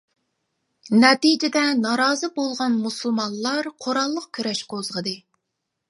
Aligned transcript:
نەتىجىدە 1.03 1.63
نارازى 1.83 2.31
بولغان 2.39 2.81
مۇسۇلمانلار 2.87 3.73
قوراللىق 3.87 4.31
كۈرەش 4.39 4.65
قوزغىدى. 4.75 5.19